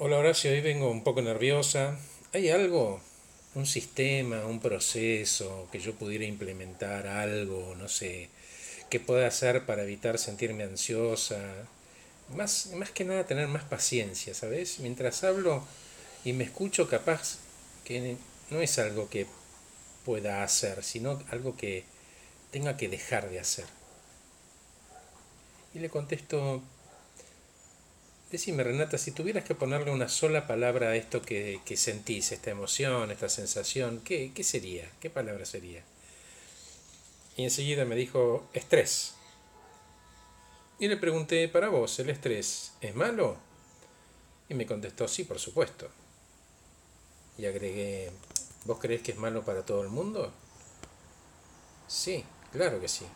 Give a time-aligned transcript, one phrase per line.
[0.00, 1.98] Hola Horacio, hoy vengo un poco nerviosa.
[2.32, 3.00] ¿Hay algo,
[3.56, 8.28] un sistema, un proceso que yo pudiera implementar, algo, no sé,
[8.90, 11.40] que pueda hacer para evitar sentirme ansiosa?
[12.28, 14.78] Más, más que nada tener más paciencia, ¿sabes?
[14.78, 15.64] Mientras hablo
[16.24, 17.38] y me escucho capaz
[17.84, 18.16] que
[18.50, 19.26] no es algo que
[20.04, 21.82] pueda hacer, sino algo que
[22.52, 23.66] tenga que dejar de hacer.
[25.74, 26.62] Y le contesto,
[28.30, 32.50] decime Renata, si tuvieras que ponerle una sola palabra a esto que, que sentís, esta
[32.50, 34.90] emoción, esta sensación, ¿qué, ¿qué sería?
[35.00, 35.82] ¿Qué palabra sería?
[37.36, 39.14] Y enseguida me dijo, estrés.
[40.78, 43.36] Y le pregunté, para vos, ¿el estrés es malo?
[44.48, 45.88] Y me contestó, sí, por supuesto.
[47.36, 48.10] Y agregué,
[48.64, 50.32] ¿vos crees que es malo para todo el mundo?
[51.86, 53.06] Sí, claro que sí.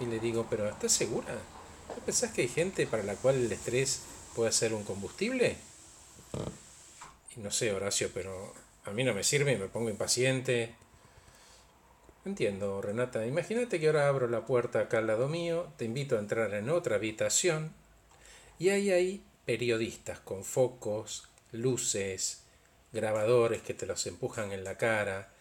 [0.00, 1.32] Y le digo, pero ¿estás segura?
[1.88, 4.00] ¿No pensás que hay gente para la cual el estrés
[4.34, 5.56] puede ser un combustible?
[7.36, 8.52] Y no sé, Horacio, pero
[8.84, 10.74] a mí no me sirve y me pongo impaciente.
[12.24, 13.26] Entiendo, Renata.
[13.26, 16.70] Imagínate que ahora abro la puerta acá al lado mío, te invito a entrar en
[16.70, 17.72] otra habitación
[18.58, 22.44] y ahí hay periodistas con focos, luces,
[22.92, 25.32] grabadores que te los empujan en la cara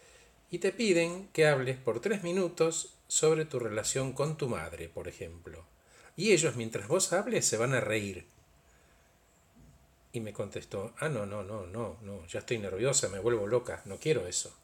[0.52, 5.08] y te piden que hables por tres minutos sobre tu relación con tu madre, por
[5.08, 5.66] ejemplo.
[6.16, 8.25] Y ellos, mientras vos hables, se van a reír.
[10.14, 13.81] Y me contestó, ah, no, no, no, no, no, ya estoy nerviosa, me vuelvo loca,
[13.86, 14.55] no quiero eso.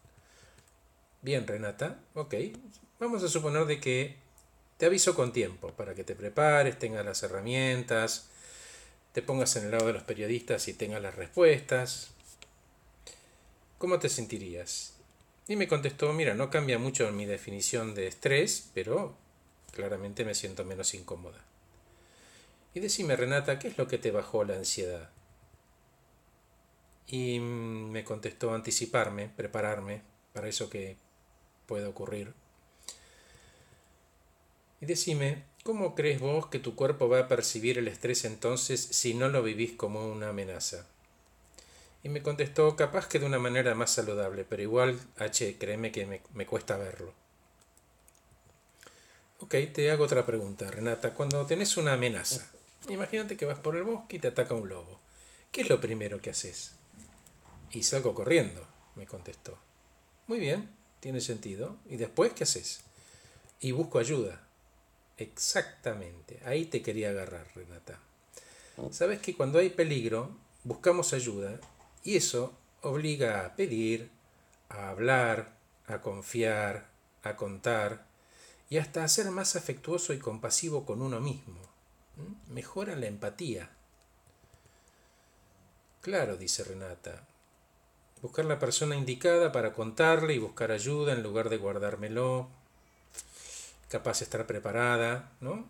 [1.22, 2.36] Bien, Renata, ok,
[3.00, 4.16] vamos a suponer de que
[4.78, 8.30] te aviso con tiempo, para que te prepares, tengas las herramientas,
[9.11, 12.11] te pongas en el lado de los periodistas y tengas las respuestas.
[13.78, 14.94] ¿Cómo te sentirías?
[15.47, 19.17] Y me contestó, mira, no cambia mucho mi definición de estrés, pero
[19.72, 21.39] Claramente me siento menos incómoda.
[22.73, 25.09] Y decime, Renata, ¿qué es lo que te bajó la ansiedad?
[27.09, 30.95] Y me contestó anticiparme, prepararme para eso que
[31.66, 32.34] pueda ocurrir.
[34.79, 39.13] Y decime, ¿cómo crees vos que tu cuerpo va a percibir el estrés entonces si
[39.13, 40.85] no lo vivís como una amenaza?
[42.03, 46.05] Y me contestó, capaz que de una manera más saludable, pero igual, H, créeme que
[46.05, 47.13] me, me cuesta verlo.
[49.39, 51.13] Ok, te hago otra pregunta, Renata.
[51.13, 52.50] Cuando tenés una amenaza,
[52.88, 55.00] imagínate que vas por el bosque y te ataca un lobo.
[55.51, 56.78] ¿Qué es lo primero que haces?
[57.72, 58.66] Y salgo corriendo,
[58.96, 59.57] me contestó.
[60.28, 60.69] Muy bien,
[61.00, 61.78] tiene sentido.
[61.88, 62.81] ¿Y después qué haces?
[63.59, 64.41] Y busco ayuda.
[65.18, 68.00] Exactamente, ahí te quería agarrar, Renata.
[68.91, 71.59] Sabes que cuando hay peligro, buscamos ayuda
[72.03, 74.09] y eso obliga a pedir,
[74.69, 76.90] a hablar, a confiar,
[77.24, 78.06] a contar,
[78.69, 81.59] y hasta a ser más afectuoso y compasivo con uno mismo.
[82.47, 83.69] Mejora la empatía.
[86.02, 87.28] Claro, dice Renata.
[88.22, 92.50] Buscar la persona indicada para contarle y buscar ayuda en lugar de guardármelo.
[93.90, 95.68] Capaz de estar preparada, ¿no?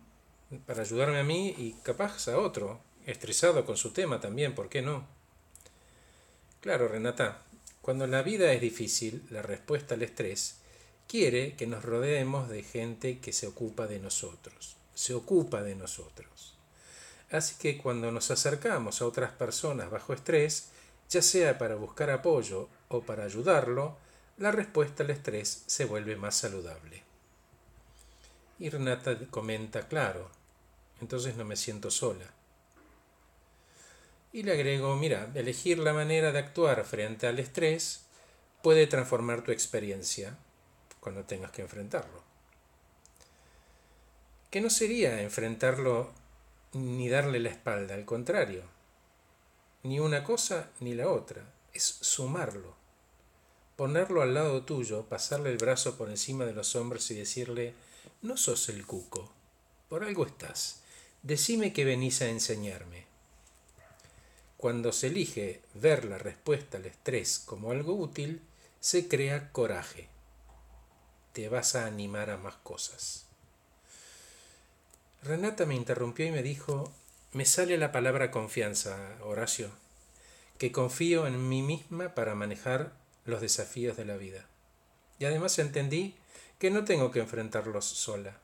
[0.65, 4.81] Para ayudarme a mí y capaz a otro, estresado con su tema también, ¿por qué
[4.81, 5.05] no?
[6.61, 7.43] Claro, Renata,
[7.81, 10.57] cuando la vida es difícil, la respuesta al estrés
[11.07, 16.57] quiere que nos rodeemos de gente que se ocupa de nosotros, se ocupa de nosotros.
[17.31, 20.69] Así que cuando nos acercamos a otras personas bajo estrés,
[21.09, 23.97] ya sea para buscar apoyo o para ayudarlo,
[24.37, 27.03] la respuesta al estrés se vuelve más saludable.
[28.59, 30.29] Y Renata comenta, claro,
[31.01, 32.25] entonces no me siento sola.
[34.31, 38.05] Y le agrego, mira, elegir la manera de actuar frente al estrés
[38.61, 40.37] puede transformar tu experiencia
[40.99, 42.21] cuando tengas que enfrentarlo.
[44.51, 46.11] Que no sería enfrentarlo
[46.73, 48.63] ni darle la espalda, al contrario.
[49.83, 52.75] Ni una cosa ni la otra, es sumarlo.
[53.75, 57.73] Ponerlo al lado tuyo, pasarle el brazo por encima de los hombros y decirle,
[58.21, 59.31] no sos el cuco,
[59.87, 60.81] por algo estás,
[61.23, 63.05] decime que venís a enseñarme.
[64.57, 68.41] Cuando se elige ver la respuesta al estrés como algo útil,
[68.81, 70.09] se crea coraje
[71.39, 73.25] te vas a animar a más cosas.
[75.23, 76.91] Renata me interrumpió y me dijo,
[77.31, 79.69] me sale la palabra confianza, Horacio,
[80.57, 82.91] que confío en mí misma para manejar
[83.25, 84.47] los desafíos de la vida.
[85.19, 86.15] Y además entendí
[86.57, 88.37] que no tengo que enfrentarlos sola.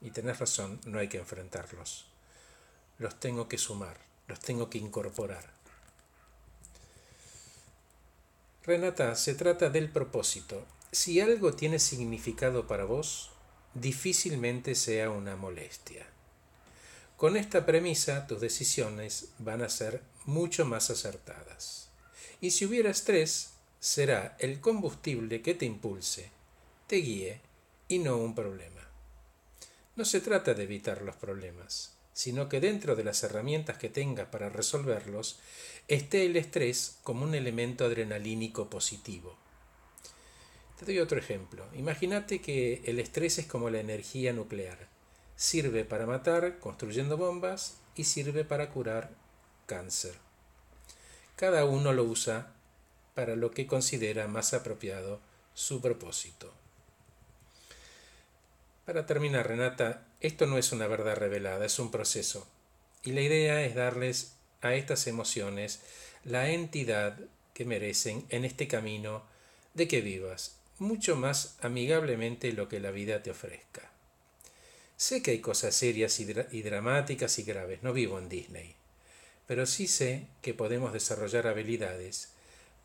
[0.00, 2.06] Y tenés razón, no hay que enfrentarlos.
[2.98, 3.98] Los tengo que sumar,
[4.28, 5.50] los tengo que incorporar.
[8.64, 13.30] Renata, se trata del propósito, si algo tiene significado para vos,
[13.74, 16.11] difícilmente sea una molestia.
[17.22, 21.88] Con esta premisa tus decisiones van a ser mucho más acertadas.
[22.40, 26.30] Y si hubiera estrés, será el combustible que te impulse,
[26.88, 27.40] te guíe
[27.86, 28.88] y no un problema.
[29.94, 34.26] No se trata de evitar los problemas, sino que dentro de las herramientas que tengas
[34.26, 35.38] para resolverlos
[35.86, 39.38] esté el estrés como un elemento adrenalínico positivo.
[40.76, 41.68] Te doy otro ejemplo.
[41.76, 44.90] Imagínate que el estrés es como la energía nuclear.
[45.36, 49.10] Sirve para matar construyendo bombas y sirve para curar
[49.66, 50.14] cáncer.
[51.36, 52.52] Cada uno lo usa
[53.14, 55.20] para lo que considera más apropiado
[55.54, 56.52] su propósito.
[58.84, 62.46] Para terminar, Renata, esto no es una verdad revelada, es un proceso.
[63.04, 65.80] Y la idea es darles a estas emociones
[66.24, 67.18] la entidad
[67.54, 69.22] que merecen en este camino
[69.74, 73.91] de que vivas mucho más amigablemente lo que la vida te ofrezca.
[75.02, 78.76] Sé que hay cosas serias y, dramáticas y graves, no vivo en Disney,
[79.48, 82.28] pero sí sé que podemos desarrollar habilidades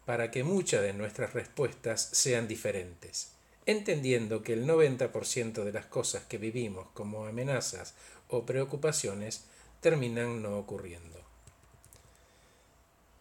[0.03, 3.33] para que muchas de nuestras respuestas sean diferentes,
[3.67, 7.93] entendiendo que el 90% de las cosas que vivimos como amenazas
[8.29, 9.43] o preocupaciones
[9.79, 11.21] terminan no ocurriendo.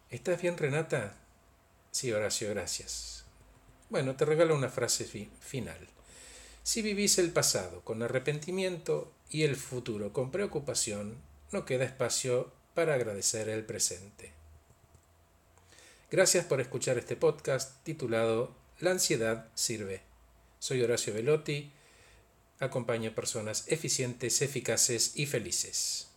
[0.09, 1.15] ¿Estás bien, Renata?
[1.91, 3.25] Sí, Horacio, gracias.
[3.91, 5.05] Bueno, te regalo una frase
[5.39, 5.87] final.
[6.67, 11.15] Si vivís el pasado con arrepentimiento y el futuro con preocupación,
[11.53, 14.33] no queda espacio para agradecer el presente.
[16.11, 20.01] Gracias por escuchar este podcast titulado La ansiedad sirve.
[20.59, 21.71] Soy Horacio Velotti,
[22.59, 26.09] acompaño personas eficientes, eficaces y felices.